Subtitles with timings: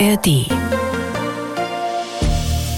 [0.00, 0.50] ARD.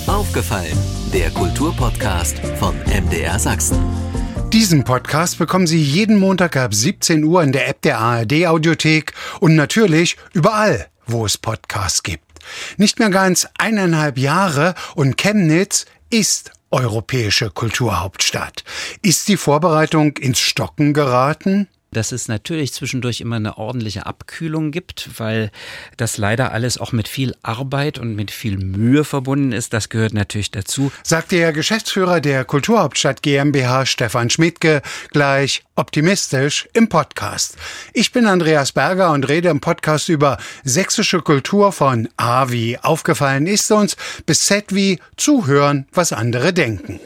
[0.07, 0.77] Aufgefallen,
[1.15, 3.79] der Kulturpodcast von MDR Sachsen.
[4.53, 9.15] Diesen Podcast bekommen Sie jeden Montag ab 17 Uhr in der App der ARD Audiothek
[9.40, 12.24] und natürlich überall, wo es Podcasts gibt.
[12.76, 18.62] Nicht mehr ganz eineinhalb Jahre und Chemnitz ist europäische Kulturhauptstadt.
[19.01, 21.69] Ist die Vorbereitung ins Stocken geraten?
[21.92, 25.50] Dass es natürlich zwischendurch immer eine ordentliche Abkühlung gibt, weil
[25.96, 29.72] das leider alles auch mit viel Arbeit und mit viel Mühe verbunden ist.
[29.72, 30.92] Das gehört natürlich dazu.
[31.02, 37.56] Sagt der Geschäftsführer der Kulturhauptstadt GmbH Stefan Schmidtke gleich optimistisch im Podcast.
[37.92, 43.46] Ich bin Andreas Berger und rede im Podcast über sächsische Kultur von A wie aufgefallen
[43.46, 43.96] ist uns
[44.27, 47.00] bis Z wie zuhören, was andere denken.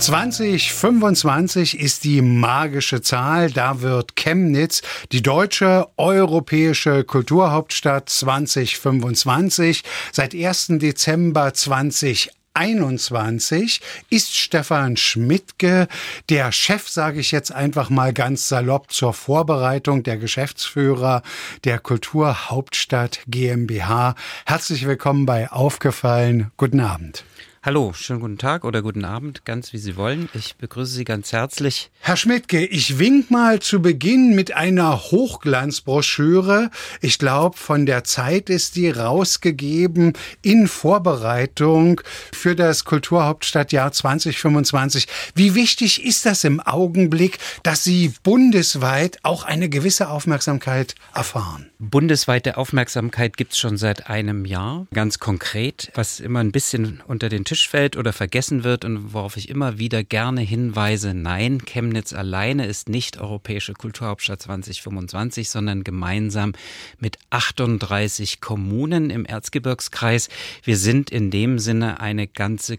[0.00, 3.50] 2025 ist die magische Zahl.
[3.50, 4.80] Da wird Chemnitz
[5.12, 9.84] die deutsche europäische Kulturhauptstadt 2025.
[10.10, 10.68] Seit 1.
[10.78, 15.86] Dezember 2021 ist Stefan Schmidtke,
[16.30, 21.20] der Chef, sage ich jetzt einfach mal ganz salopp, zur Vorbereitung der Geschäftsführer
[21.64, 24.14] der Kulturhauptstadt GmbH.
[24.46, 26.50] Herzlich willkommen bei Aufgefallen.
[26.56, 27.22] Guten Abend.
[27.62, 30.30] Hallo, schönen guten Tag oder guten Abend, ganz wie Sie wollen.
[30.32, 31.90] Ich begrüße Sie ganz herzlich.
[32.00, 36.70] Herr Schmidtke, ich wink mal zu Beginn mit einer Hochglanzbroschüre.
[37.02, 42.00] Ich glaube, von der Zeit ist die rausgegeben in Vorbereitung
[42.32, 45.06] für das Kulturhauptstadtjahr 2025.
[45.34, 51.68] Wie wichtig ist das im Augenblick, dass Sie bundesweit auch eine gewisse Aufmerksamkeit erfahren?
[51.78, 54.86] Bundesweite Aufmerksamkeit gibt's schon seit einem Jahr.
[54.94, 59.36] Ganz konkret, was immer ein bisschen unter den Tisch fällt oder vergessen wird und worauf
[59.36, 66.52] ich immer wieder gerne hinweise, nein, Chemnitz alleine ist nicht europäische Kulturhauptstadt 2025, sondern gemeinsam
[67.00, 70.28] mit 38 Kommunen im Erzgebirgskreis.
[70.62, 72.76] Wir sind in dem Sinne eine ganze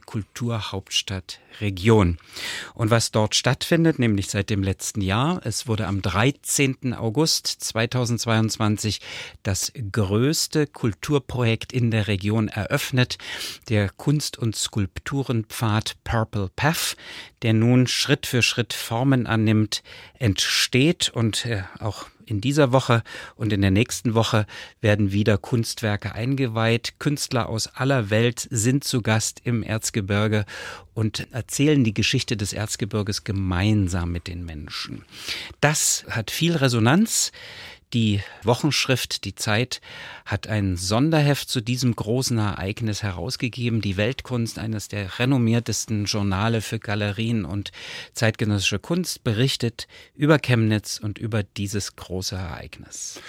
[1.51, 2.17] Kulturhauptstadtregion.
[2.73, 6.94] Und was dort stattfindet, nämlich seit dem letzten Jahr, es wurde am 13.
[6.94, 9.00] August 2022
[9.44, 13.17] das größte Kulturprojekt in der Region eröffnet,
[13.69, 16.95] der Kunst- und Skulpturenpfad Purple Path,
[17.41, 19.83] der nun Schritt für Schritt Formen annimmt,
[20.18, 23.03] entsteht und äh, auch in dieser Woche
[23.36, 24.47] und in der nächsten Woche
[24.80, 26.94] werden wieder Kunstwerke eingeweiht.
[26.97, 30.46] Künstler aus aller Welt sind zu Gast im Erzgebirge
[30.94, 35.03] und erzählen die Geschichte des Erzgebirges gemeinsam mit den Menschen.
[35.59, 37.31] Das hat viel Resonanz.
[37.94, 39.81] Die Wochenschrift Die Zeit
[40.25, 43.81] hat ein Sonderheft zu diesem großen Ereignis herausgegeben.
[43.81, 47.72] Die Weltkunst, eines der renommiertesten Journale für Galerien und
[48.13, 53.19] zeitgenössische Kunst, berichtet über Chemnitz und über dieses große Ereignis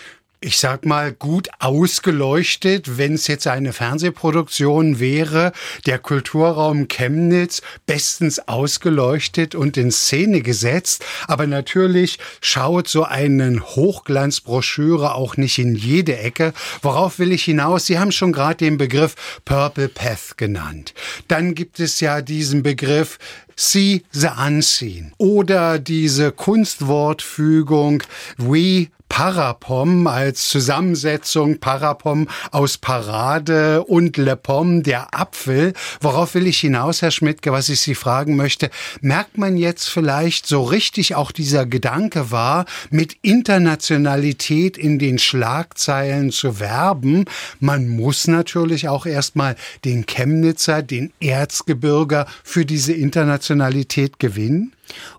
[0.42, 5.52] ich sag mal, gut ausgeleuchtet, wenn es jetzt eine Fernsehproduktion wäre,
[5.86, 11.04] der Kulturraum Chemnitz bestens ausgeleuchtet und in Szene gesetzt.
[11.28, 16.52] Aber natürlich schaut so eine Hochglanzbroschüre auch nicht in jede Ecke.
[16.82, 17.86] Worauf will ich hinaus?
[17.86, 19.14] Sie haben schon gerade den Begriff
[19.44, 20.92] Purple Path genannt.
[21.28, 23.18] Dann gibt es ja diesen Begriff
[23.56, 28.02] See the Unseen oder diese Kunstwortfügung
[28.36, 35.74] We Parapom als Zusammensetzung Parapom aus Parade und Lepom, der Apfel.
[36.00, 38.70] Worauf will ich hinaus, Herr Schmidtke, was ich Sie fragen möchte?
[39.02, 46.30] Merkt man jetzt vielleicht so richtig auch dieser Gedanke war, mit Internationalität in den Schlagzeilen
[46.30, 47.26] zu werben?
[47.60, 53.41] Man muss natürlich auch erstmal den Chemnitzer, den Erzgebirger für diese Internationalität
[54.18, 54.74] gewinnen?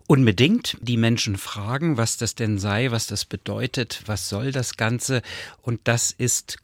[0.07, 5.21] Unbedingt die Menschen fragen, was das denn sei, was das bedeutet, was soll das Ganze.
[5.61, 6.63] Und das ist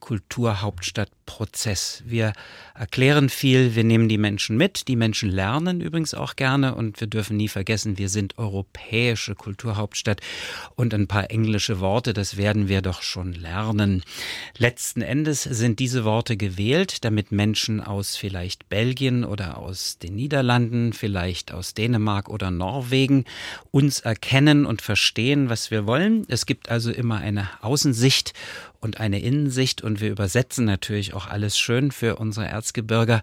[1.30, 2.04] Kulturhauptstadtprozess.
[2.06, 2.34] Wir
[2.74, 4.88] erklären viel, wir nehmen die Menschen mit.
[4.88, 10.22] Die Menschen lernen übrigens auch gerne und wir dürfen nie vergessen, wir sind europäische Kulturhauptstadt
[10.76, 14.04] und ein paar englische Worte, das werden wir doch schon lernen.
[14.58, 20.94] Letzten Endes sind diese Worte gewählt, damit Menschen aus vielleicht Belgien oder aus den Niederlanden,
[20.94, 23.26] vielleicht aus Dänemark oder Norwegen
[23.72, 26.26] uns erkennen und verstehen, was wir wollen.
[26.30, 28.34] Es gibt also immer eine Außensicht
[28.82, 33.22] und eine Innensicht und wir übersetzen natürlich auch alles schön für unsere Erzgebirger,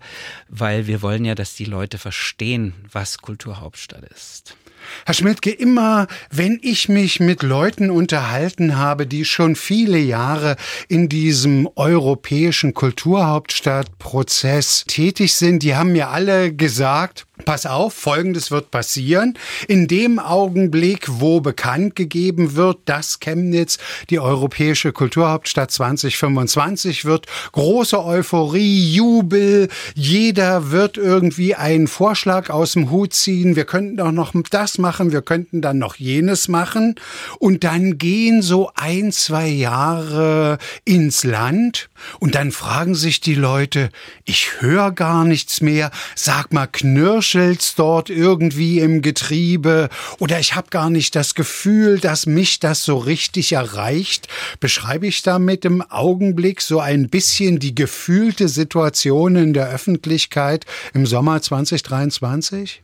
[0.48, 4.56] weil wir wollen ja, dass die Leute verstehen, was Kulturhauptstadt ist.
[5.04, 10.56] Herr Schmidtke, immer wenn ich mich mit Leuten unterhalten habe, die schon viele Jahre
[10.88, 18.70] in diesem europäischen Kulturhauptstadtprozess tätig sind, die haben mir alle gesagt, Pass auf, Folgendes wird
[18.70, 19.34] passieren.
[19.68, 23.76] In dem Augenblick, wo bekannt gegeben wird, dass Chemnitz
[24.08, 32.90] die europäische Kulturhauptstadt 2025 wird, große Euphorie, Jubel, jeder wird irgendwie einen Vorschlag aus dem
[32.90, 33.54] Hut ziehen.
[33.54, 36.94] Wir könnten doch noch das machen, wir könnten dann noch jenes machen.
[37.38, 41.88] Und dann gehen so ein, zwei Jahre ins Land
[42.19, 43.90] und dann fragen sich die Leute,
[44.25, 49.88] ich höre gar nichts mehr, sag mal, knirsch raschelt's dort irgendwie im Getriebe
[50.19, 54.29] oder ich habe gar nicht das Gefühl, dass mich das so richtig erreicht.
[54.61, 60.64] Beschreibe ich damit im Augenblick so ein bisschen die gefühlte Situation in der Öffentlichkeit
[60.94, 62.82] im Sommer 2023?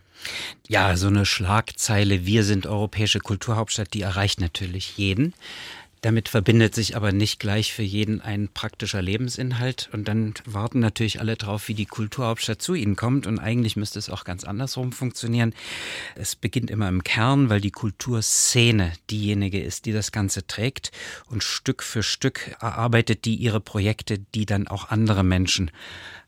[0.68, 5.34] Ja, so eine Schlagzeile, wir sind europäische Kulturhauptstadt, die erreicht natürlich jeden.
[6.02, 9.88] Damit verbindet sich aber nicht gleich für jeden ein praktischer Lebensinhalt.
[9.92, 13.24] Und dann warten natürlich alle drauf, wie die Kulturhauptstadt zu ihnen kommt.
[13.28, 15.54] Und eigentlich müsste es auch ganz andersrum funktionieren.
[16.16, 20.90] Es beginnt immer im Kern, weil die Kulturszene diejenige ist, die das Ganze trägt.
[21.30, 25.70] Und Stück für Stück erarbeitet die ihre Projekte, die dann auch andere Menschen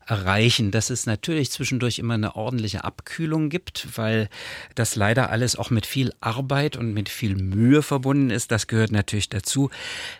[0.05, 4.29] erreichen, dass es natürlich zwischendurch immer eine ordentliche Abkühlung gibt, weil
[4.75, 8.51] das leider alles auch mit viel Arbeit und mit viel Mühe verbunden ist.
[8.51, 9.71] Das gehört natürlich dazu.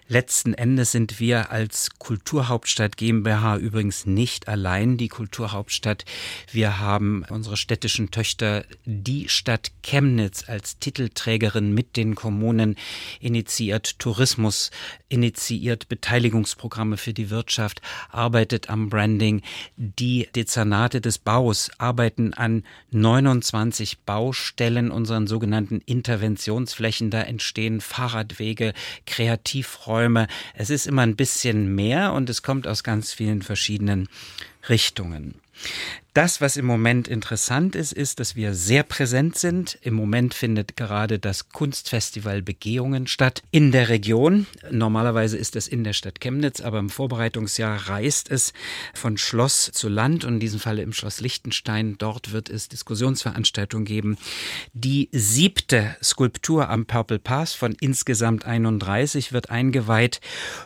[0.07, 6.05] Letzten Endes sind wir als Kulturhauptstadt GmbH übrigens nicht allein die Kulturhauptstadt.
[6.51, 12.75] Wir haben unsere städtischen Töchter, die Stadt Chemnitz als Titelträgerin mit den Kommunen
[13.19, 14.71] initiiert, Tourismus
[15.09, 19.41] initiiert, Beteiligungsprogramme für die Wirtschaft, arbeitet am Branding.
[19.77, 27.12] Die Dezernate des Baus arbeiten an 29 Baustellen, unseren sogenannten Interventionsflächen.
[27.12, 28.74] Da entstehen Fahrradwege,
[29.06, 30.27] Kreativräume.
[30.54, 34.07] Es ist immer ein bisschen mehr und es kommt aus ganz vielen verschiedenen
[34.69, 35.36] Richtungen.
[36.15, 39.77] Das, was im Moment interessant ist, ist, dass wir sehr präsent sind.
[39.81, 44.47] Im Moment findet gerade das Kunstfestival Begehungen statt in der Region.
[44.71, 48.53] Normalerweise ist es in der Stadt Chemnitz, aber im Vorbereitungsjahr reist es
[48.94, 51.97] von Schloss zu Land und in diesem Falle im Schloss Liechtenstein.
[51.97, 54.17] Dort wird es Diskussionsveranstaltungen geben.
[54.71, 60.21] Die siebte Skulptur am Purple Pass von insgesamt 31 wird eingeweiht.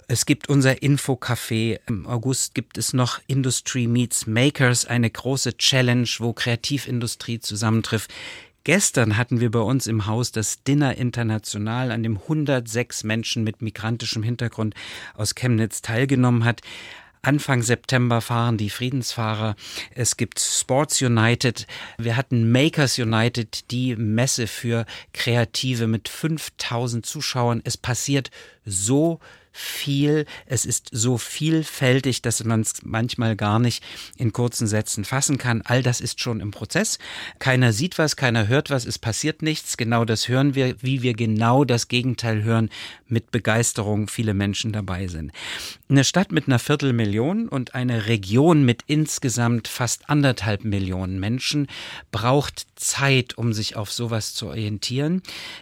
[0.08, 1.80] Es gibt unser Infocafé.
[1.88, 8.14] Im August gibt es noch Industry Meets Makers, eine große große Challenge, wo Kreativindustrie zusammentrifft.
[8.66, 13.62] Gestern hatten wir bei uns im Haus das Dinner International, an dem 106 Menschen mit
[13.62, 14.76] migrantischem Hintergrund
[15.14, 16.60] aus Chemnitz teilgenommen hat.
[17.22, 19.56] Anfang September fahren die Friedensfahrer.
[19.96, 21.68] Es gibt Sports United.
[21.98, 27.62] Wir hatten Makers United, die Messe für Kreative mit 5000 Zuschauern.
[27.64, 28.30] Es passiert
[28.66, 29.22] so
[29.60, 33.84] viel, es ist so vielfältig, dass man es manchmal gar nicht
[34.18, 35.62] in kurzen Sätzen fassen kann.
[35.64, 36.98] All das ist schon im Prozess.
[37.40, 39.78] Keiner sieht was, keiner hört was, es passiert nichts.
[39.78, 42.70] Genau das hören wir, wie wir genau das Gegenteil hören,
[43.08, 45.32] mit Begeisterung viele Menschen dabei sind.
[45.90, 51.68] Eine Stadt mit einer Viertelmillion und eine Region mit insgesamt fast anderthalb Millionen Menschen
[52.12, 55.22] braucht Zeit, um sich auf sowas zu orientieren.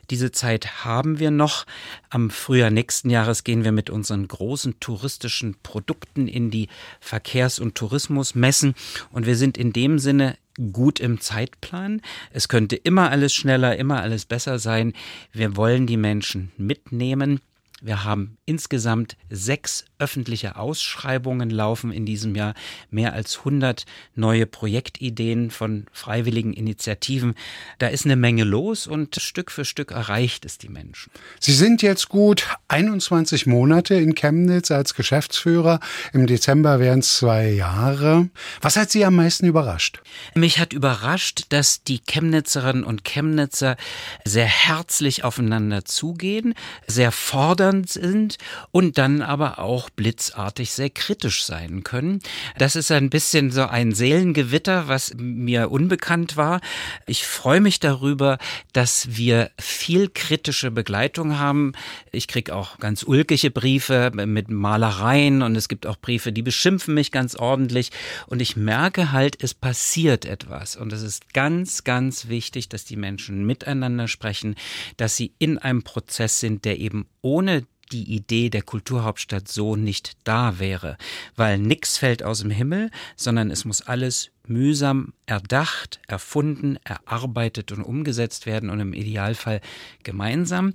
[0.10, 1.66] Diese Zeit haben wir noch.
[2.10, 6.68] Am Frühjahr nächsten Jahres gehen wir mit unseren großen touristischen Produkten in die
[7.00, 8.76] Verkehrs- und Tourismusmessen
[9.12, 10.38] und wir sind in dem Sinne
[10.72, 12.02] gut im Zeitplan.
[12.32, 14.94] Es könnte immer alles schneller, immer alles besser sein.
[15.32, 17.40] Wir wollen die Menschen mitnehmen.
[17.82, 22.56] Wir haben insgesamt sechs öffentliche Ausschreibungen laufen in diesem Jahr,
[22.90, 27.36] mehr als 100 neue Projektideen von freiwilligen Initiativen.
[27.78, 31.12] Da ist eine Menge los und Stück für Stück erreicht es die Menschen.
[31.40, 35.80] Sie sind jetzt gut 21 Monate in Chemnitz als Geschäftsführer.
[36.14, 38.30] Im Dezember wären es zwei Jahre.
[38.60, 40.02] Was hat Sie am meisten überrascht?
[40.34, 43.78] Mich hat überrascht, dass die Chemnitzerinnen und Chemnitzer
[44.26, 46.56] sehr herzlich aufeinander zugehen,
[46.88, 48.38] sehr fordern fordernd sind
[48.72, 52.20] und dann aber auch blitzartig sehr kritisch sein können.
[52.58, 56.62] Das ist ein bisschen so ein Seelengewitter, was mir unbekannt war.
[57.06, 58.38] Ich freue mich darüber,
[58.74, 61.74] dass wir viel kritische Begleitung haben.
[62.12, 66.94] Ich kriege auch ganz ulkige Briefe mit Malereien und es gibt auch Briefe, die beschimpfen
[66.94, 67.92] mich ganz ordentlich
[68.28, 72.96] und ich merke halt, es passiert etwas und es ist ganz, ganz wichtig, dass die
[72.96, 74.56] Menschen miteinander sprechen,
[74.98, 77.57] dass sie in einem Prozess sind, der eben ohne
[77.92, 80.98] die Idee der Kulturhauptstadt so nicht da wäre,
[81.36, 87.84] weil nichts fällt aus dem Himmel, sondern es muss alles mühsam erdacht, erfunden, erarbeitet und
[87.84, 89.62] umgesetzt werden und im Idealfall
[90.04, 90.74] gemeinsam.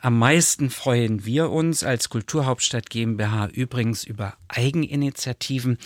[0.00, 5.78] Am meisten freuen wir uns als Kulturhauptstadt GmbH übrigens über Eigeninitiativen.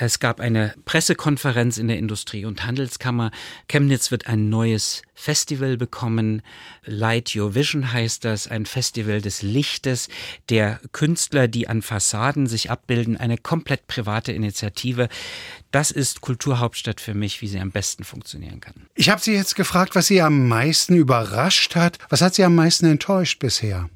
[0.00, 3.32] Es gab eine Pressekonferenz in der Industrie- und Handelskammer.
[3.66, 6.42] Chemnitz wird ein neues Festival bekommen.
[6.84, 10.08] Light Your Vision heißt das, ein Festival des Lichtes,
[10.48, 15.08] der Künstler, die an Fassaden sich abbilden, eine komplett private Initiative.
[15.70, 18.86] Das ist Kulturhauptstadt für mich, wie sie am besten funktionieren kann.
[18.94, 21.98] Ich habe Sie jetzt gefragt, was Sie am meisten überrascht hat.
[22.08, 23.90] Was hat Sie am meisten enttäuscht bisher?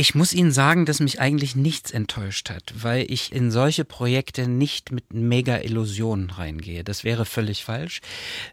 [0.00, 4.46] Ich muss Ihnen sagen, dass mich eigentlich nichts enttäuscht hat, weil ich in solche Projekte
[4.46, 6.84] nicht mit Mega-Illusionen reingehe.
[6.84, 8.00] Das wäre völlig falsch.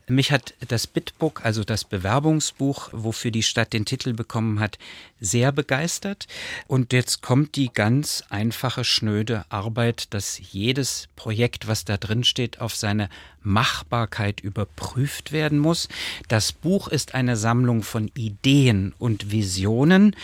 [0.07, 4.79] Mich hat das Bitbook, also das Bewerbungsbuch, wofür die Stadt den Titel bekommen hat,
[5.19, 6.27] sehr begeistert.
[6.67, 12.59] Und jetzt kommt die ganz einfache, schnöde Arbeit, dass jedes Projekt, was da drin steht,
[12.59, 13.09] auf seine
[13.45, 15.87] Machbarkeit überprüft werden muss.
[16.27, 20.15] Das Buch ist eine Sammlung von Ideen und Visionen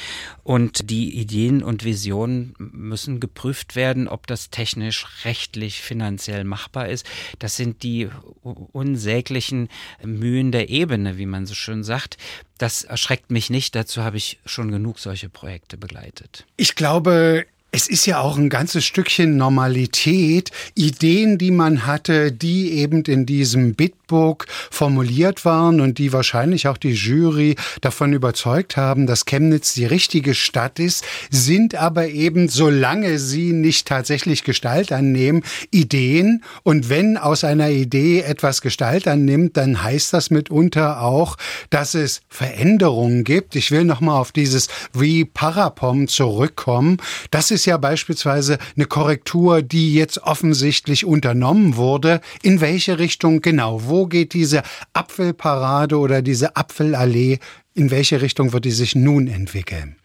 [0.43, 7.05] und die Ideen und Visionen müssen geprüft werden, ob das technisch, rechtlich, finanziell machbar ist.
[7.39, 8.09] Das sind die
[8.41, 9.69] unsäglichen
[10.03, 12.17] Mühen der Ebene, wie man so schön sagt.
[12.61, 16.45] Das erschreckt mich nicht, dazu habe ich schon genug solche Projekte begleitet.
[16.57, 22.73] Ich glaube, es ist ja auch ein ganzes Stückchen Normalität, Ideen, die man hatte, die
[22.73, 23.73] eben in diesem
[24.11, 29.85] Bitbook formuliert waren und die wahrscheinlich auch die Jury davon überzeugt haben, dass Chemnitz die
[29.85, 36.43] richtige Stadt ist, sind aber eben, solange sie nicht tatsächlich Gestalt annehmen, Ideen.
[36.63, 41.37] Und wenn aus einer Idee etwas Gestalt annimmt, dann heißt das mitunter auch,
[41.69, 43.55] dass es Veränderungen gibt.
[43.55, 46.97] Ich will nochmal auf dieses wie Parapom zurückkommen.
[47.31, 52.19] Das ist ja beispielsweise eine Korrektur, die jetzt offensichtlich unternommen wurde.
[52.41, 53.83] In welche Richtung genau?
[53.85, 57.39] Wo geht diese Apfelparade oder diese Apfelallee
[57.73, 59.95] in welche Richtung wird die sich nun entwickeln?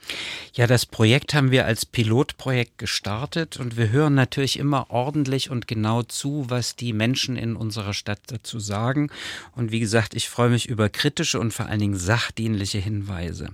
[0.54, 5.68] Ja, das Projekt haben wir als Pilotprojekt gestartet und wir hören natürlich immer ordentlich und
[5.68, 9.10] genau zu, was die Menschen in unserer Stadt dazu sagen.
[9.54, 13.50] Und wie gesagt, ich freue mich über kritische und vor allen Dingen sachdienliche Hinweise.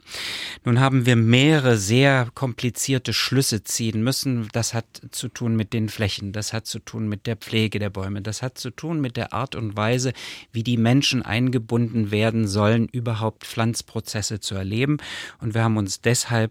[0.65, 4.49] Nun haben wir mehrere sehr komplizierte Schlüsse ziehen müssen.
[4.53, 7.91] Das hat zu tun mit den Flächen, das hat zu tun mit der Pflege der
[7.91, 10.13] Bäume, das hat zu tun mit der Art und Weise,
[10.53, 14.97] wie die Menschen eingebunden werden sollen, überhaupt Pflanzprozesse Prozesse zu erleben.
[15.41, 16.42] Und wir haben uns deshalb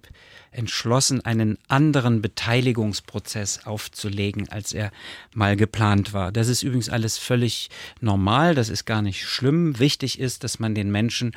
[0.51, 4.91] entschlossen, einen anderen Beteiligungsprozess aufzulegen, als er
[5.33, 6.31] mal geplant war.
[6.31, 7.69] Das ist übrigens alles völlig
[8.01, 9.79] normal, das ist gar nicht schlimm.
[9.79, 11.31] Wichtig ist, dass man den Menschen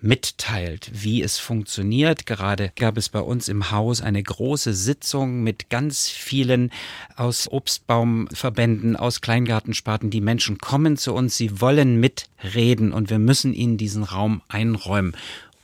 [0.00, 2.26] mitteilt, wie es funktioniert.
[2.26, 6.70] Gerade gab es bei uns im Haus eine große Sitzung mit ganz vielen
[7.16, 10.10] aus Obstbaumverbänden, aus Kleingartensparten.
[10.10, 15.16] Die Menschen kommen zu uns, sie wollen mitreden und wir müssen ihnen diesen Raum einräumen.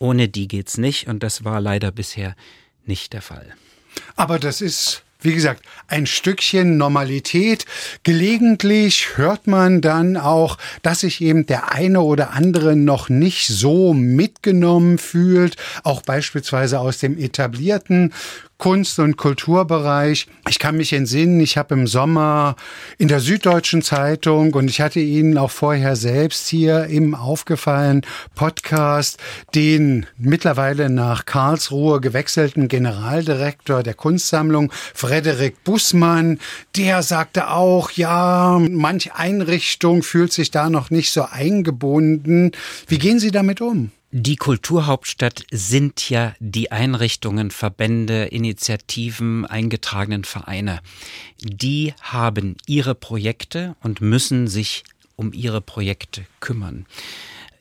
[0.05, 2.37] Ohne die geht's nicht und das war leider bisher
[2.85, 3.55] nicht der Fall.
[4.17, 7.65] Aber das ist wie gesagt, ein Stückchen Normalität.
[8.03, 13.95] Gelegentlich hört man dann auch, dass sich eben der eine oder andere noch nicht so
[13.95, 18.13] mitgenommen fühlt, auch beispielsweise aus dem etablierten
[18.59, 20.29] Kunst- und Kulturbereich.
[20.49, 22.57] Ich kann mich entsinnen, ich habe im Sommer
[22.99, 28.03] in der Süddeutschen Zeitung und ich hatte Ihnen auch vorher selbst hier im aufgefallen
[28.35, 29.19] Podcast
[29.55, 36.39] den mittlerweile nach Karlsruhe gewechselten Generaldirektor der Kunstsammlung, Frederik Bussmann,
[36.77, 42.53] der sagte auch, ja, manch Einrichtung fühlt sich da noch nicht so eingebunden.
[42.87, 43.91] Wie gehen Sie damit um?
[44.17, 50.83] Die Kulturhauptstadt sind ja die Einrichtungen, Verbände, Initiativen, eingetragenen Vereine.
[51.41, 54.85] Die haben ihre Projekte und müssen sich
[55.17, 56.87] um ihre Projekte kümmern.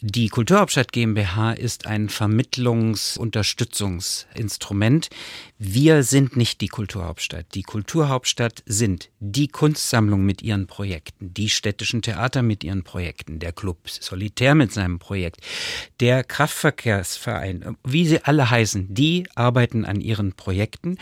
[0.05, 5.10] Die Kulturhauptstadt GmbH ist ein Vermittlungsunterstützungsinstrument.
[5.57, 7.45] Wir sind nicht die Kulturhauptstadt.
[7.55, 13.53] Die Kulturhauptstadt sind die Kunstsammlung mit ihren Projekten, die städtischen Theater mit ihren Projekten, der
[13.53, 15.38] Club Solitär mit seinem Projekt,
[16.01, 20.98] der Kraftverkehrsverein, wie sie alle heißen, die arbeiten an ihren Projekten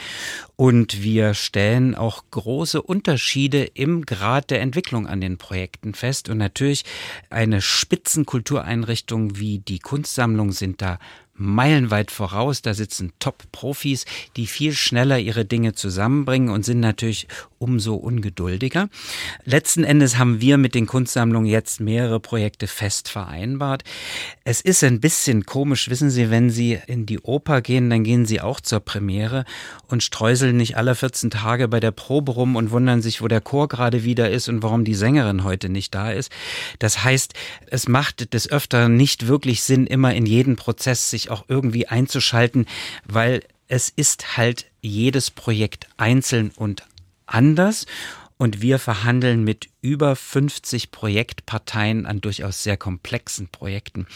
[0.55, 6.37] und wir stellen auch große Unterschiede im Grad der Entwicklung an den Projekten fest und
[6.37, 6.83] natürlich
[7.31, 7.63] eine
[8.01, 10.97] Spitzenkultureinrichtung wie die Kunstsammlung sind da
[11.41, 12.61] meilenweit voraus.
[12.61, 14.05] Da sitzen Top-Profis,
[14.37, 18.89] die viel schneller ihre Dinge zusammenbringen und sind natürlich umso ungeduldiger.
[19.45, 23.83] Letzten Endes haben wir mit den Kunstsammlungen jetzt mehrere Projekte fest vereinbart.
[24.43, 28.25] Es ist ein bisschen komisch, wissen Sie, wenn Sie in die Oper gehen, dann gehen
[28.25, 29.45] Sie auch zur Premiere
[29.87, 33.41] und streuseln nicht alle 14 Tage bei der Probe rum und wundern sich, wo der
[33.41, 36.31] Chor gerade wieder ist und warum die Sängerin heute nicht da ist.
[36.79, 37.33] Das heißt,
[37.67, 42.65] es macht des Öfteren nicht wirklich Sinn, immer in jeden Prozess sich auch irgendwie einzuschalten,
[43.05, 46.83] weil es ist halt jedes Projekt einzeln und
[47.25, 47.85] anders
[48.41, 54.07] und wir verhandeln mit über 50 Projektparteien an durchaus sehr komplexen Projekten.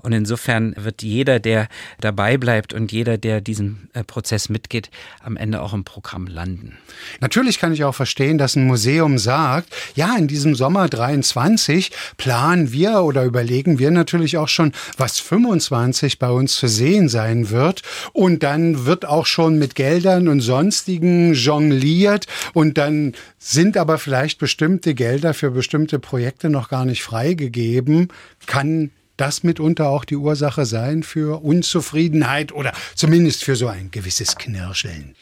[0.00, 1.68] Und insofern wird jeder, der
[2.00, 4.90] dabei bleibt und jeder, der diesen äh, Prozess mitgeht,
[5.22, 6.78] am Ende auch im Programm landen.
[7.20, 12.72] Natürlich kann ich auch verstehen, dass ein Museum sagt, ja, in diesem Sommer 23 planen
[12.72, 17.82] wir oder überlegen wir natürlich auch schon, was 25 bei uns zu sehen sein wird.
[18.14, 24.38] Und dann wird auch schon mit Geldern und sonstigen jongliert und dann sind aber vielleicht
[24.38, 28.08] bestimmte Gelder für bestimmte Projekte noch gar nicht freigegeben.
[28.46, 34.36] Kann das mitunter auch die Ursache sein für Unzufriedenheit oder zumindest für so ein gewisses
[34.36, 35.14] Knirscheln?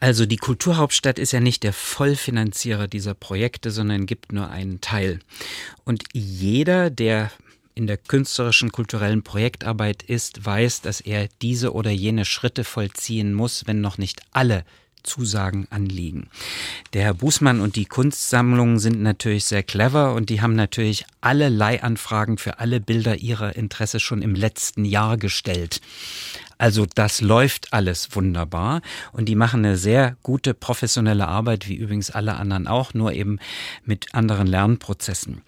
[0.00, 5.20] Also die Kulturhauptstadt ist ja nicht der Vollfinanzierer dieser Projekte, sondern gibt nur einen Teil.
[5.84, 7.30] Und jeder, der
[7.74, 13.66] in der künstlerischen, kulturellen Projektarbeit ist, weiß, dass er diese oder jene Schritte vollziehen muss,
[13.66, 14.64] wenn noch nicht alle
[15.04, 16.28] Zusagen anliegen.
[16.92, 21.48] Der Herr Bußmann und die Kunstsammlungen sind natürlich sehr clever und die haben natürlich alle
[21.48, 25.80] Leihanfragen für alle Bilder ihrer Interesse schon im letzten Jahr gestellt.
[26.58, 28.80] Also das läuft alles wunderbar
[29.12, 33.38] und die machen eine sehr gute professionelle Arbeit, wie übrigens alle anderen auch, nur eben
[33.84, 35.42] mit anderen Lernprozessen.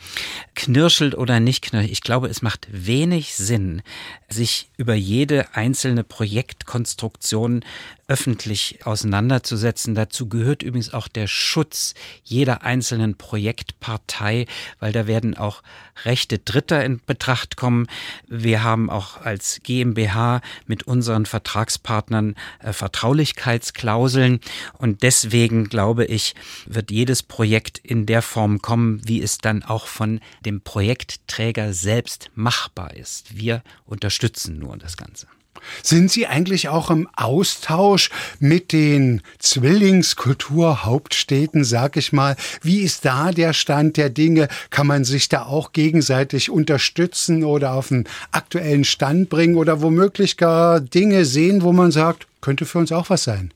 [0.55, 3.83] Knirschelt oder nicht knirschelt, ich glaube, es macht wenig Sinn,
[4.29, 7.65] sich über jede einzelne Projektkonstruktion
[8.09, 9.95] öffentlich auseinanderzusetzen.
[9.95, 14.47] Dazu gehört übrigens auch der Schutz jeder einzelnen Projektpartei,
[14.79, 15.63] weil da werden auch
[16.05, 17.87] Rechte Dritter in Betracht kommen.
[18.29, 24.41] Wir haben auch als GmbH mit unseren Vertragspartnern äh, Vertraulichkeitsklauseln
[24.75, 26.35] und deswegen glaube ich,
[26.67, 32.31] wird jedes Projekt in der Form kommen, wie es dann auch von dem Projektträger selbst
[32.35, 33.37] machbar ist.
[33.37, 35.27] Wir unterstützen nur das Ganze.
[35.83, 42.37] Sind Sie eigentlich auch im Austausch mit den Zwillingskulturhauptstädten, sag ich mal?
[42.63, 44.49] Wie ist da der Stand der Dinge?
[44.71, 50.37] Kann man sich da auch gegenseitig unterstützen oder auf einen aktuellen Stand bringen oder womöglich
[50.37, 53.53] gar Dinge sehen, wo man sagt, könnte für uns auch was sein?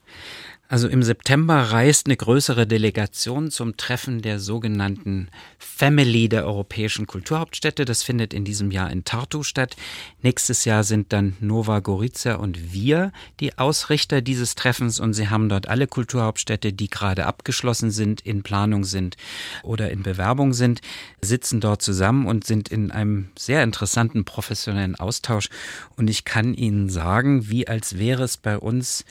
[0.71, 5.27] Also im September reist eine größere Delegation zum Treffen der sogenannten
[5.59, 7.85] Family der europäischen Kulturhauptstädte.
[7.85, 9.75] Das findet in diesem Jahr in Tartu statt.
[10.23, 15.49] Nächstes Jahr sind dann Nova Gorica und wir die Ausrichter dieses Treffens und sie haben
[15.49, 19.16] dort alle Kulturhauptstädte, die gerade abgeschlossen sind, in Planung sind
[19.64, 20.83] oder in Bewerbung sind,
[21.21, 25.49] sitzen dort zusammen und sind in einem sehr interessanten professionellen Austausch.
[25.97, 29.05] Und ich kann Ihnen sagen, wie als wäre es bei uns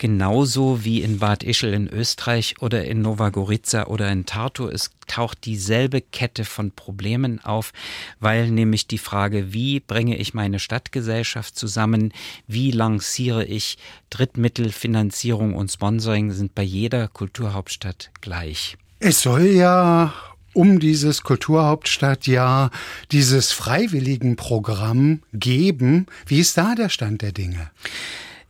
[0.00, 4.66] genauso wie in Bad Ischl in Österreich oder in Nova oder in Tartu.
[4.66, 7.72] Es taucht dieselbe Kette von Problemen auf,
[8.18, 12.12] weil nämlich die Frage, wie bringe ich meine Stadtgesellschaft zusammen,
[12.48, 13.76] wie lanciere ich
[14.08, 18.78] Drittmittelfinanzierung und Sponsoring, sind bei jeder Kulturhauptstadt gleich.
[19.00, 20.14] Es soll ja
[20.54, 22.70] um dieses Kulturhauptstadtjahr
[23.12, 26.06] dieses Freiwilligenprogramm geben.
[26.26, 27.70] Wie ist da der Stand der Dinge?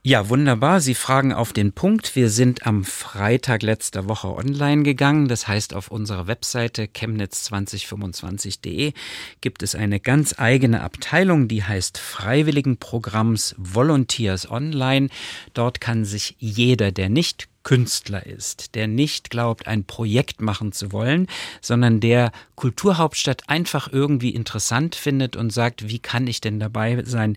[0.02, 0.80] Ja, wunderbar.
[0.80, 2.16] Sie fragen auf den Punkt.
[2.16, 5.28] Wir sind am Freitag letzter Woche online gegangen.
[5.28, 8.94] Das heißt, auf unserer Webseite chemnitz2025.de
[9.42, 15.10] gibt es eine ganz eigene Abteilung, die heißt Freiwilligenprogramms Volunteers Online.
[15.52, 20.92] Dort kann sich jeder, der nicht Künstler ist, der nicht glaubt, ein Projekt machen zu
[20.92, 21.26] wollen,
[21.60, 27.36] sondern der Kulturhauptstadt einfach irgendwie interessant findet und sagt, wie kann ich denn dabei sein,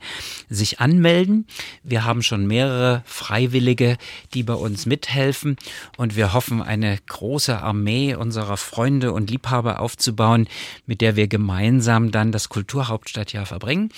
[0.50, 1.46] sich anmelden.
[1.84, 3.98] Wir haben schon mehrere Freiwillige,
[4.34, 5.58] die bei uns mithelfen
[5.98, 10.48] und wir hoffen, eine große Armee unserer Freunde und Liebhaber aufzubauen,
[10.86, 13.90] mit der wir gemeinsam dann das Kulturhauptstadtjahr verbringen.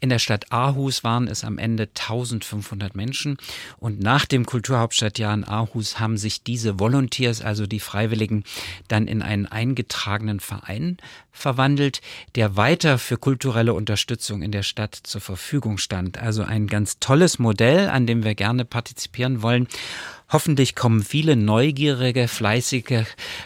[0.00, 3.36] In der Stadt Aarhus waren es am Ende 1500 Menschen
[3.78, 8.44] und nach dem Kulturhauptstadtjahr in Aarhus Aarhus haben sich diese Volunteers, also die Freiwilligen,
[8.88, 10.98] dann in einen eingetragenen Verein
[11.32, 12.00] verwandelt,
[12.34, 16.18] der weiter für kulturelle Unterstützung in der Stadt zur Verfügung stand.
[16.18, 19.66] Also ein ganz tolles Modell, an dem wir gerne partizipieren wollen.
[20.30, 23.04] Hoffentlich kommen viele neugierige, fleißige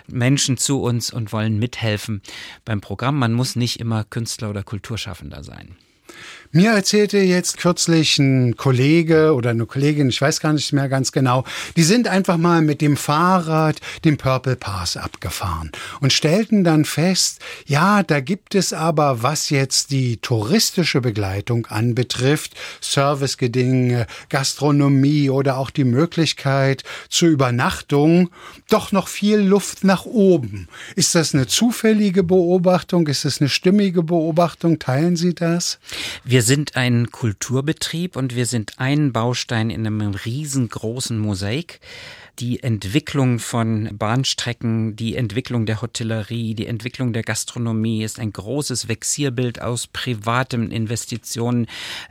[0.09, 2.23] Menschen zu uns und wollen mithelfen
[2.65, 3.19] beim Programm.
[3.19, 5.77] Man muss nicht immer Künstler oder Kulturschaffender sein.
[6.53, 11.13] Mir erzählte jetzt kürzlich ein Kollege oder eine Kollegin, ich weiß gar nicht mehr ganz
[11.13, 11.45] genau,
[11.77, 17.41] die sind einfach mal mit dem Fahrrad den Purple Pass abgefahren und stellten dann fest,
[17.67, 25.71] ja, da gibt es aber, was jetzt die touristische Begleitung anbetrifft, Servicegedinge, Gastronomie oder auch
[25.71, 28.31] die Möglichkeit zur Übernachtung,
[28.69, 30.69] doch noch viel Luft nach oben.
[30.95, 33.07] Ist das eine zufällige Beobachtung?
[33.09, 34.79] Ist es eine stimmige Beobachtung?
[34.79, 35.79] Teilen Sie das?
[36.25, 41.81] Wir sind ein Kulturbetrieb und wir sind ein Baustein in einem riesengroßen Mosaik
[42.39, 48.89] die Entwicklung von Bahnstrecken, die Entwicklung der Hotellerie, die Entwicklung der Gastronomie ist ein großes
[48.89, 51.67] Vexierbild aus privaten Investitionen,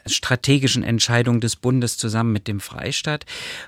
[0.08, 3.26] strategischen Entscheidungen des Bundes zusammen mit dem Freistaat.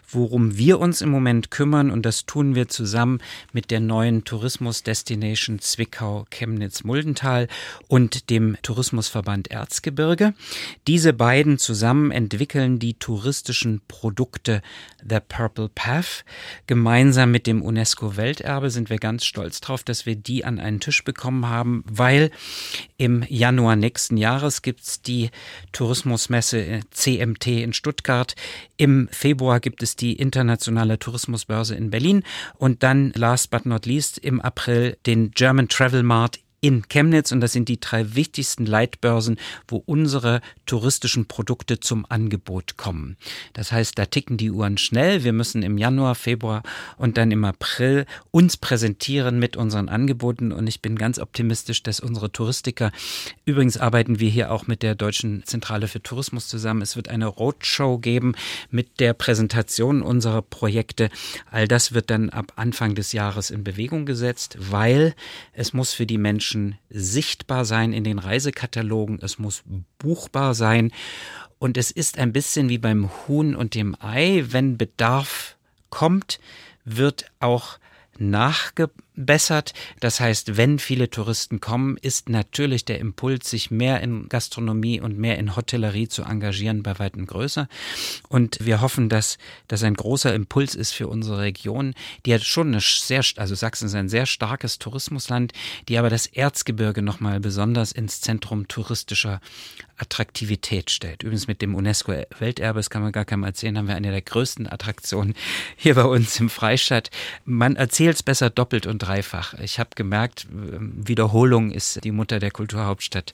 [0.10, 3.20] Worum wir uns im Moment kümmern, und das tun wir zusammen
[3.54, 7.48] mit der neuen Tourismus-Destination Zwickau, Chemnitz, Muldental
[7.88, 10.34] und dem Tourismusverband Erzgebirge.
[10.88, 14.64] Diese beiden zusammen entwickeln die touristischen Produkte
[15.10, 16.26] The Purple Path.
[16.68, 21.04] Gemeinsam mit dem UNESCO-Welterbe sind wir ganz stolz drauf, dass wir die an einen Tisch
[21.04, 22.32] bekommen haben, weil
[22.98, 25.30] im Januar nächsten Jahres gibt es die
[25.72, 28.36] Tourismusmesse CMT in Stuttgart.
[28.78, 32.24] Im Februar gibt es die internationale Tourismusbörse in Berlin
[32.58, 37.40] und dann last but not least im April den German Travel Mart in Chemnitz und
[37.40, 43.16] das sind die drei wichtigsten Leitbörsen, wo unsere touristischen Produkte zum Angebot kommen.
[43.54, 45.24] Das heißt, da ticken die Uhren schnell.
[45.24, 46.64] Wir müssen im Januar, Februar
[46.98, 52.00] und dann im April uns präsentieren mit unseren Angeboten und ich bin ganz optimistisch, dass
[52.00, 52.92] unsere Touristiker,
[53.46, 56.82] übrigens arbeiten wir hier auch mit der Deutschen Zentrale für Tourismus zusammen.
[56.82, 58.34] Es wird eine Roadshow geben
[58.72, 61.10] mit der Präsentation unserer Projekte.
[61.52, 65.14] All das wird dann ab Anfang des Jahres in Bewegung gesetzt, weil
[65.54, 69.64] es muss für die Menschen Menschen sichtbar sein in den Reisekatalogen, es muss
[70.00, 70.94] buchbar sein.
[71.60, 75.58] Und es ist ein bisschen wie beim Huhn und dem Ei, wenn Bedarf
[75.90, 76.40] kommt,
[76.86, 77.80] wird auch
[79.18, 79.74] nachgebessert.
[80.00, 85.18] Das heißt, wenn viele Touristen kommen, ist natürlich der Impuls, sich mehr in Gastronomie und
[85.18, 87.68] mehr in Hotellerie zu engagieren, bei weitem größer.
[88.30, 91.94] Und wir hoffen, dass das ein großer Impuls ist für unsere Region,
[92.26, 95.54] die hat schon eine sehr, also Sachsen ist ein sehr starkes Tourismusland,
[95.88, 99.42] die aber das Erzgebirge nochmal besonders ins Zentrum touristischer
[99.98, 101.24] Attraktivität stellt.
[101.24, 104.72] Übrigens mit dem UNESCO-Welterbe, das kann man gar keinem erzählen, haben wir eine der größten
[104.72, 105.34] Attraktionen
[105.76, 107.10] hier bei uns im Freistaat.
[107.46, 109.54] Man erzählt es besser doppelt und dreifach.
[109.56, 113.34] Ich habe gemerkt, Wiederholung ist die Mutter der Kulturhauptstadt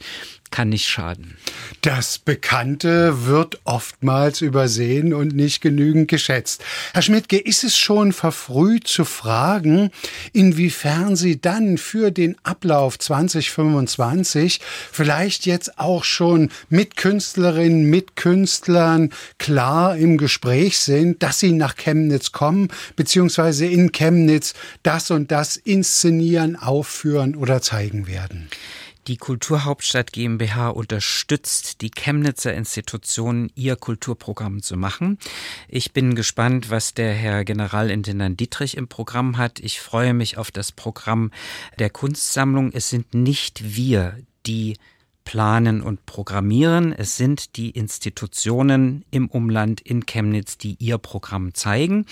[0.53, 1.35] kann nicht schaden.
[1.81, 6.63] Das Bekannte wird oftmals übersehen und nicht genügend geschätzt.
[6.93, 9.89] Herr Schmidtke, ist es schon verfrüht zu fragen,
[10.31, 19.09] inwiefern Sie dann für den Ablauf 2025 vielleicht jetzt auch schon mit Künstlerinnen, mit Künstlern
[19.39, 25.57] klar im Gespräch sind, dass sie nach Chemnitz kommen, beziehungsweise in Chemnitz das und das
[25.63, 28.49] inszenieren, aufführen oder zeigen werden?
[29.07, 35.17] Die Kulturhauptstadt GmbH unterstützt die Chemnitzer Institutionen, ihr Kulturprogramm zu machen.
[35.67, 39.59] Ich bin gespannt, was der Herr Generalintendant Dietrich im Programm hat.
[39.59, 41.31] Ich freue mich auf das Programm
[41.79, 42.71] der Kunstsammlung.
[42.71, 44.77] Es sind nicht wir, die
[45.23, 46.93] planen und programmieren.
[46.93, 52.05] Es sind die Institutionen im Umland in Chemnitz, die ihr Programm zeigen.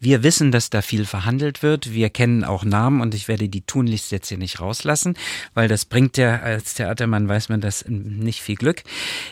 [0.00, 1.92] Wir wissen, dass da viel verhandelt wird.
[1.92, 5.14] Wir kennen auch Namen und ich werde die tunlichst jetzt hier nicht rauslassen,
[5.54, 8.82] weil das bringt ja als Theatermann weiß man das nicht viel Glück.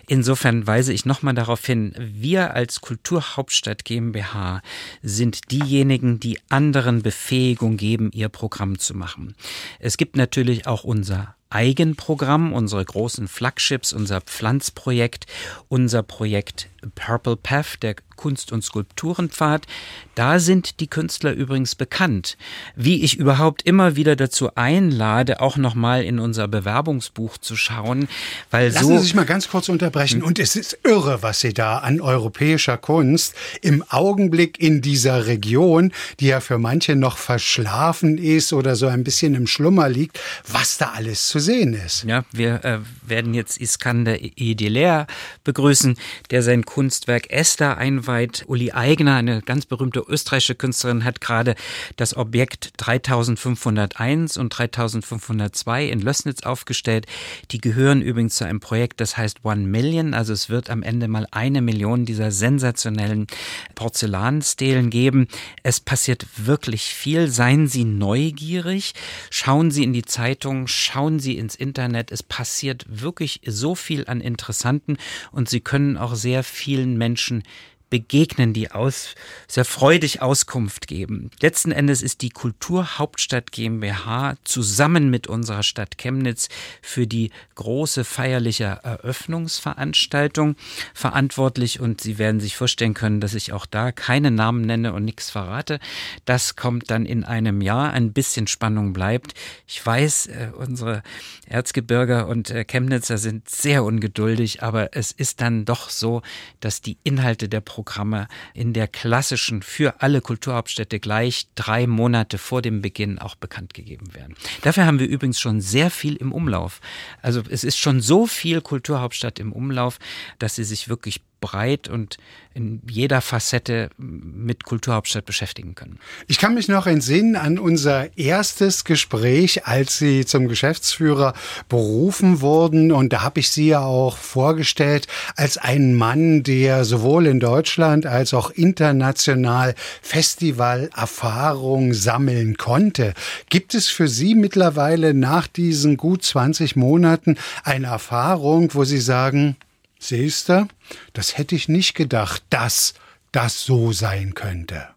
[0.07, 4.63] Insofern weise ich nochmal darauf hin, wir als Kulturhauptstadt GmbH
[5.03, 9.35] sind diejenigen, die anderen Befähigung geben, ihr Programm zu machen.
[9.79, 15.27] Es gibt natürlich auch unser Eigenprogramm, unsere großen Flagships, unser Pflanzprojekt,
[15.69, 19.67] unser Projekt Purple Path, der Kunst- und Skulpturenpfad.
[20.15, 22.37] Da sind die Künstler übrigens bekannt.
[22.77, 28.09] Wie ich überhaupt immer wieder dazu einlade, auch nochmal in unser Bewerbungsbuch zu schauen,
[28.51, 28.97] weil Lassen so.
[28.97, 30.23] Sie sich mal ganz kurz unterbrechen.
[30.23, 35.93] Und es ist irre, was Sie da an europäischer Kunst im Augenblick in dieser Region,
[36.21, 40.79] die ja für manche noch verschlafen ist oder so ein bisschen im Schlummer liegt, was
[40.79, 42.05] da alles zu sehen ist.
[42.05, 45.07] Ja, wir äh, werden jetzt Iskander Ediler
[45.43, 45.97] begrüßen,
[46.31, 48.45] der sein Kunstwerk Esther ein deutschlandweit.
[48.47, 51.55] Uli Eigner, eine ganz berühmte österreichische Künstlerin, hat gerade
[51.97, 57.07] das Objekt 3501 und 3502 in Lößnitz aufgestellt.
[57.51, 60.15] Die gehören übrigens zu einem Projekt, das heißt One Million.
[60.15, 63.27] Also es wird am Ende mal eine Million dieser sensationellen
[63.75, 65.29] Porzellanstelen geben.
[65.63, 67.29] Es passiert wirklich viel.
[67.29, 68.95] Seien Sie neugierig.
[69.31, 72.13] Schauen Sie in die Zeitung, schauen Sie ins Internet.
[72.13, 74.97] Es passiert wirklich so viel an interessanten
[75.33, 77.43] und Sie können auch sehr vielen Menschen
[77.91, 79.15] begegnen, die aus,
[79.47, 81.31] sehr freudig Auskunft geben.
[81.41, 86.49] Letzten Endes ist die Kulturhauptstadt GmbH zusammen mit unserer Stadt Chemnitz
[86.83, 90.57] für die große feierliche Eröffnungsveranstaltung
[90.93, 95.05] verantwortlich und Sie werden sich vorstellen können, dass ich auch da keine Namen nenne und
[95.05, 95.79] nichts verrate.
[96.25, 97.93] Das kommt dann in einem Jahr.
[97.93, 99.35] Ein bisschen Spannung bleibt.
[99.67, 101.03] Ich weiß, äh, unsere
[101.47, 106.23] Erzgebirger und äh, Chemnitzer sind sehr ungeduldig, aber es ist dann doch so,
[106.61, 112.63] dass die Inhalte der Programme in der klassischen für alle Kulturhauptstädte gleich drei Monate vor
[112.63, 114.37] dem Beginn auch bekannt gegeben werden.
[114.63, 116.81] Dafür haben wir übrigens schon sehr viel im Umlauf.
[117.21, 119.99] Also es ist schon so viel Kulturhauptstadt im Umlauf,
[120.39, 122.17] dass sie sich wirklich breit und
[122.55, 125.99] in jeder Facette mit Kulturhauptstadt beschäftigen können.
[126.29, 131.35] Ich kann mich noch entsinnen an unser erstes Gespräch, als Sie zum Geschäftsführer
[131.69, 132.93] berufen wurden.
[132.93, 138.07] Und da habe ich Sie ja auch vorgestellt als einen Mann, der sowohl in Deutschland
[138.07, 143.15] als auch international Festivalerfahrung sammeln konnte.
[143.51, 149.57] Gibt es für Sie mittlerweile nach diesen gut 20 Monaten eine Erfahrung, wo Sie sagen,
[150.07, 150.69] Siehst du,
[151.15, 152.93] das hätte ich nicht gedacht, dass
[153.33, 154.89] das so sein könnte.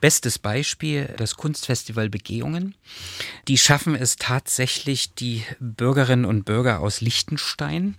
[0.00, 2.74] Bestes Beispiel das Kunstfestival Begehungen.
[3.46, 7.96] Die schaffen es tatsächlich, die Bürgerinnen und Bürger aus Liechtenstein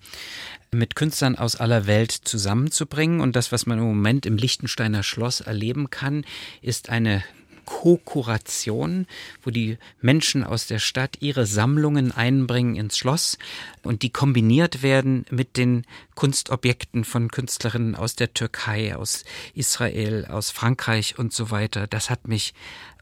[0.71, 3.21] mit Künstlern aus aller Welt zusammenzubringen.
[3.21, 6.25] Und das, was man im Moment im Liechtensteiner Schloss erleben kann,
[6.63, 7.23] ist eine
[7.67, 9.05] Co-Kuration,
[9.43, 13.37] wo die Menschen aus der Stadt ihre Sammlungen einbringen ins Schloss
[13.83, 20.49] und die kombiniert werden mit den Kunstobjekten von Künstlerinnen aus der Türkei, aus Israel, aus
[20.49, 21.87] Frankreich und so weiter.
[21.87, 22.53] Das hat mich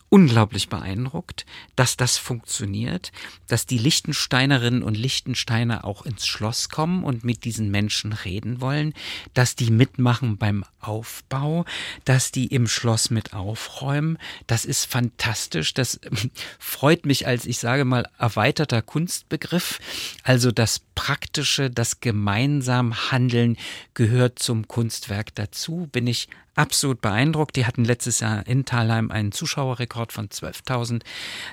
[0.10, 3.12] unglaublich beeindruckt, dass das funktioniert,
[3.48, 8.94] dass die Lichtensteinerinnen und Lichtensteiner auch ins Schloss kommen und mit diesen Menschen reden wollen,
[9.34, 11.66] dass die mitmachen beim Aufbau,
[12.06, 14.18] dass die im Schloss mit aufräumen.
[14.48, 15.74] Das ist fantastisch.
[15.74, 16.00] Das
[16.60, 19.80] freut mich als, ich sage mal, erweiterter Kunstbegriff.
[20.24, 23.58] Also das Praktische, das gemeinsam Handeln
[23.96, 25.90] gehört zum Kunstwerk dazu.
[25.92, 27.56] Bin ich absolut beeindruckt.
[27.56, 31.02] Die hatten letztes Jahr in Thalheim einen Zuschauerrekord von 12.000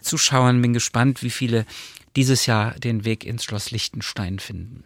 [0.01, 0.63] Zuschauern.
[0.63, 1.67] Bin gespannt, wie viele
[2.17, 4.85] dieses Jahr den Weg ins Schloss Liechtenstein finden.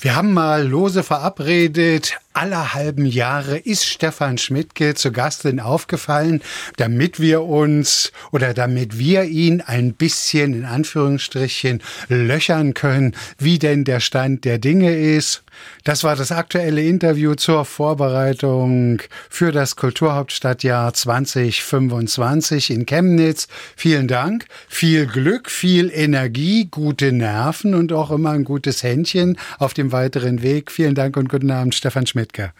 [0.00, 6.42] Wir haben mal lose verabredet, aller halben Jahre ist Stefan Schmidtke zu Gast in aufgefallen,
[6.76, 13.84] damit wir uns oder damit wir ihn ein bisschen in Anführungsstrichen löchern können, wie denn
[13.84, 15.43] der Stand der Dinge ist.
[15.84, 23.46] Das war das aktuelle Interview zur Vorbereitung für das Kulturhauptstadtjahr 2025 in Chemnitz.
[23.76, 29.72] Vielen Dank, viel Glück, viel Energie, gute Nerven und auch immer ein gutes Händchen auf
[29.72, 30.72] dem weiteren Weg.
[30.72, 32.24] Vielen Dank und guten Abend, Stefan Schmidt.
[32.24, 32.52] Schmidtke.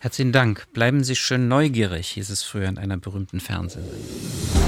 [0.00, 0.66] Herzlichen Dank.
[0.72, 4.59] Bleiben Sie schön neugierig, hieß es früher in einer berühmten Fernsehsendung.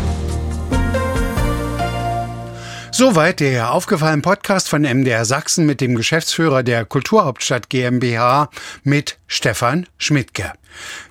[3.03, 8.49] Soweit der aufgefallene Podcast von MDR Sachsen mit dem Geschäftsführer der Kulturhauptstadt GmbH
[8.85, 10.53] mit Stefan Schmidtke.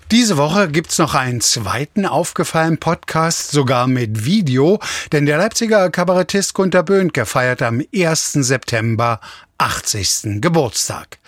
[0.09, 4.79] Diese Woche gibt's noch einen zweiten aufgefallenen Podcast, sogar mit Video,
[5.11, 8.31] denn der Leipziger Kabarettist Gunter Böhnke feiert am 1.
[8.31, 9.19] September
[9.61, 10.41] 80.
[10.41, 11.19] Geburtstag.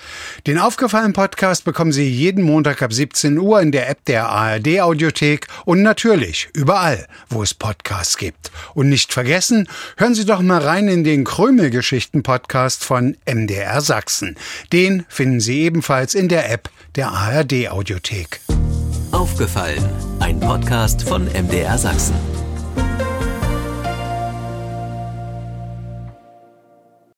[0.47, 4.81] Den aufgefallenen Podcast bekommen Sie jeden Montag ab 17 Uhr in der App der ARD
[4.81, 8.49] Audiothek und natürlich überall, wo es Podcasts gibt.
[8.73, 14.35] Und nicht vergessen, hören Sie doch mal rein in den Krümelgeschichten Podcast von MDR Sachsen.
[14.71, 18.41] Den finden Sie ebenfalls in der App der ARD Audiothek.
[19.11, 19.87] Aufgefallen,
[20.19, 22.32] ein Podcast von MDR Sachsen.